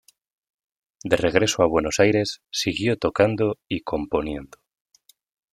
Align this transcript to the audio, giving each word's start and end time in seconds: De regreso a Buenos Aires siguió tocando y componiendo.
De 1.09 1.15
regreso 1.25 1.61
a 1.61 1.67
Buenos 1.67 1.99
Aires 1.99 2.41
siguió 2.49 2.97
tocando 2.97 3.59
y 3.67 3.81
componiendo. 3.81 4.57